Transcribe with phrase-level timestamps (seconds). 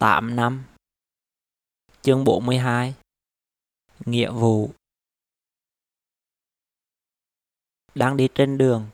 [0.00, 0.64] 8 năm
[2.02, 2.94] Chương 42
[4.04, 4.70] Nghĩa vụ
[7.94, 8.86] Đang đi trên đường,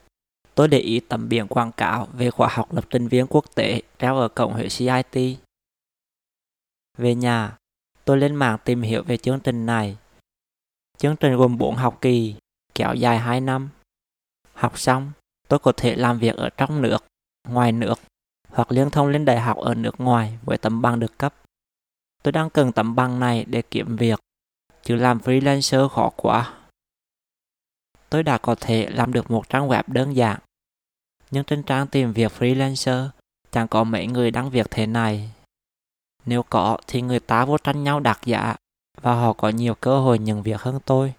[0.54, 3.82] tôi để ý tấm biển quảng cáo về khóa học lập trình viên quốc tế
[3.98, 5.38] treo ở cổng hệ CIT.
[6.98, 7.56] Về nhà,
[8.04, 9.96] tôi lên mạng tìm hiểu về chương trình này.
[10.98, 12.34] Chương trình gồm 4 học kỳ,
[12.74, 13.68] kéo dài 2 năm.
[14.52, 15.12] Học xong,
[15.48, 16.98] tôi có thể làm việc ở trong nước,
[17.48, 17.94] ngoài nước
[18.56, 21.34] hoặc liên thông lên đại học ở nước ngoài với tấm bằng được cấp.
[22.22, 24.20] Tôi đang cần tấm bằng này để kiếm việc,
[24.82, 26.54] chứ làm freelancer khó quá.
[28.10, 30.38] Tôi đã có thể làm được một trang web đơn giản,
[31.30, 33.08] nhưng trên trang tìm việc freelancer
[33.50, 35.30] chẳng có mấy người đăng việc thế này.
[36.26, 38.56] Nếu có thì người ta vô tranh nhau đặt giá
[39.00, 41.14] và họ có nhiều cơ hội nhận việc hơn tôi.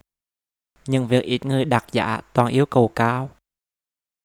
[0.88, 3.30] Nhưng việc ít người đặt giá toàn yêu cầu cao.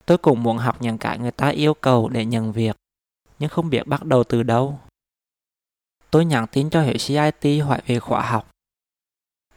[0.07, 2.77] Tôi cũng muốn học những cái người ta yêu cầu để nhận việc,
[3.43, 4.79] nhưng không biết bắt đầu từ đâu.
[6.11, 8.51] Tôi nhắn tin cho hệ CIT hỏi về khóa học.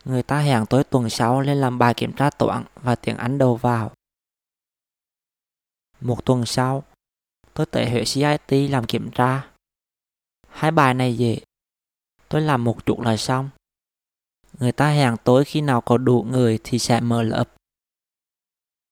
[0.06, 3.38] Người ta hẹn tôi tuần sau lên làm bài kiểm tra toán và tiếng Anh
[3.38, 3.92] đầu vào.
[6.02, 6.84] Một tuần sau,
[7.54, 9.52] tôi tới hệ CIT làm kiểm tra.
[10.48, 11.40] Hai bài này dễ.
[12.30, 13.50] Tôi làm một chút là xong.
[14.60, 17.56] Người ta hẹn tối khi nào có đủ người thì sẽ mở lớp.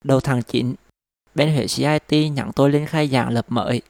[0.03, 0.75] Đầu tháng 9,
[1.35, 3.81] bên hệ CIT nhắn tôi lên khai giảng lớp mới.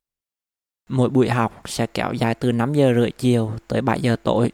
[0.89, 4.51] Mỗi buổi học sẽ kéo dài từ 5 giờ rưỡi chiều tới 7 giờ tối.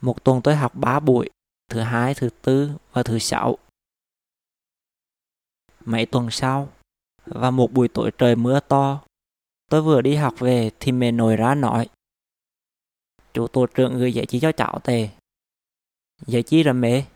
[0.00, 1.30] Một tuần tôi học 3 buổi,
[1.68, 3.58] thứ hai, thứ tư và thứ sáu.
[5.84, 6.68] Mấy tuần sau,
[7.24, 9.02] và một buổi tối trời mưa to,
[9.70, 11.88] tôi vừa đi học về thì mẹ nổi ra nói.
[13.34, 15.08] Chủ tổ trưởng gửi giấy chi cho cháu tề.
[16.26, 17.06] Giấy chi rồi mẹ?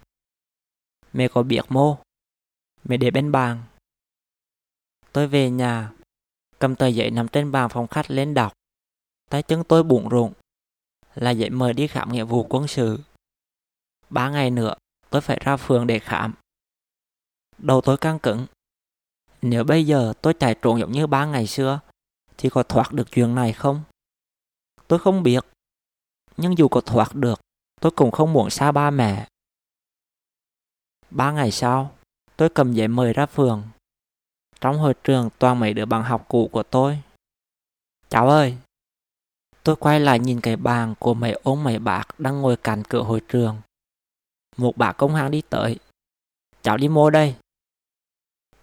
[1.13, 1.99] Mẹ có biết mô?
[2.85, 3.63] Mẹ để bên bàn.
[5.13, 5.93] Tôi về nhà,
[6.59, 8.53] cầm tờ giấy nằm trên bàn phòng khách lên đọc.
[9.31, 10.33] Tay chân tôi bụng rộn,
[11.15, 12.99] Là giấy mời đi khám nghĩa vụ quân sự.
[14.11, 14.75] Ba ngày nữa,
[15.11, 16.35] tôi phải ra phường để khám.
[17.59, 18.47] Đầu tôi căng cứng.
[19.43, 21.81] Nếu bây giờ tôi chạy trốn giống như ba ngày xưa,
[22.39, 23.83] thì có thoát được chuyện này không?
[24.89, 25.45] Tôi không biết.
[26.37, 27.41] Nhưng dù có thoát được,
[27.81, 29.29] tôi cũng không muốn xa ba mẹ.
[31.11, 31.97] Ba ngày sau,
[32.37, 33.63] tôi cầm giấy mời ra phường.
[34.65, 37.03] Trong hội trường toàn mấy đứa bạn học cũ của tôi.
[38.09, 38.57] Cháu ơi!
[39.63, 43.03] Tôi quay lại nhìn cái bàn của mấy ông mấy bác đang ngồi cạnh cửa
[43.03, 43.61] hội trường.
[44.57, 45.79] Một bà công hàng đi tới.
[46.63, 47.37] Cháu đi mua đây.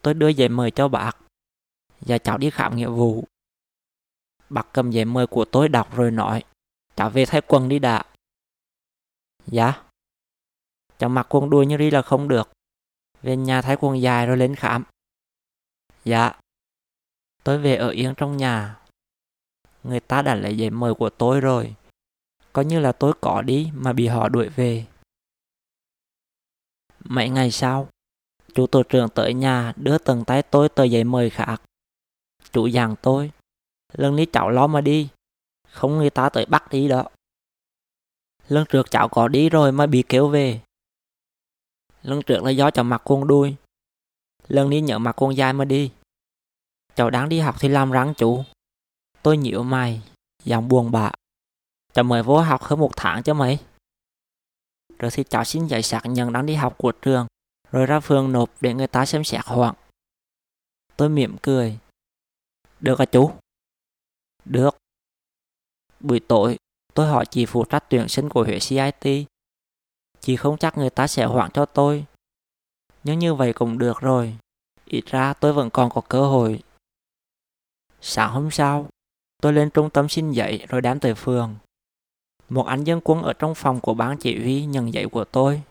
[0.01, 1.17] Tôi đưa giấy mời cho bác.
[1.99, 3.23] Và cháu đi khám nghĩa vụ.
[4.49, 6.43] Bác cầm giấy mời của tôi đọc rồi nói.
[6.95, 8.05] Cháu về thay quần đi đã.
[9.47, 9.83] Dạ.
[10.97, 12.49] Cháu mặc quần đuôi như đi là không được.
[13.21, 14.83] Về nhà thay quần dài rồi lên khám.
[16.03, 16.31] Dạ.
[17.43, 18.79] Tôi về ở yên trong nhà.
[19.83, 21.75] Người ta đã lấy giấy mời của tôi rồi.
[22.53, 24.85] Coi như là tôi có đi mà bị họ đuổi về.
[27.03, 27.89] Mấy ngày sau,
[28.53, 31.61] chủ tổ trưởng tới nhà đưa tầng tay tôi tờ giấy mời khác.
[32.51, 33.31] Chủ dặn tôi,
[33.93, 35.09] lần này cháu lo mà đi,
[35.69, 37.05] không người ta tới bắt đi đó.
[38.47, 40.61] Lần trước cháu có đi rồi mà bị kéo về.
[42.03, 43.55] Lần trước là do cháu mặc quần đuôi.
[44.47, 45.91] Lần đi nhớ mặt con dài mà đi.
[46.95, 48.43] Cháu đang đi học thì làm răng chú.
[49.23, 50.01] Tôi nhíu mày,
[50.43, 51.11] giọng buồn bã.
[51.93, 53.59] Cháu mới vô học hơn một tháng cho mấy.
[54.99, 57.27] Rồi thì cháu xin giấy xác nhận đang đi học của trường,
[57.71, 59.75] rồi ra phường nộp để người ta xem xét hoạn.
[60.97, 61.77] Tôi mỉm cười.
[62.79, 63.31] Được à chú?
[64.45, 64.77] Được.
[65.99, 66.57] Buổi tối,
[66.93, 69.27] tôi hỏi chị phụ trách tuyển sinh của huyện CIT.
[70.19, 72.05] Chị không chắc người ta sẽ hoãn cho tôi.
[73.03, 74.37] Nhưng như vậy cũng được rồi.
[74.85, 76.63] Ít ra tôi vẫn còn có cơ hội.
[78.01, 78.87] Sáng hôm sau,
[79.41, 81.55] tôi lên trung tâm xin giấy rồi đám tới phường.
[82.49, 85.61] Một anh dân quân ở trong phòng của ban chỉ huy nhận giấy của tôi.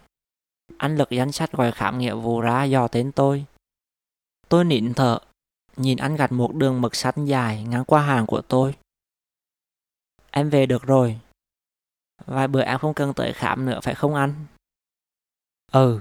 [0.76, 3.44] Anh lực danh sách gọi khám nghĩa vụ ra dò tên tôi.
[4.48, 5.18] Tôi nịn thở,
[5.76, 8.74] nhìn anh gạch một đường mực xanh dài ngang qua hàng của tôi.
[10.30, 11.18] Em về được rồi.
[12.26, 14.34] Vài bữa em không cần tới khám nữa phải không anh?
[15.72, 16.00] Ừ.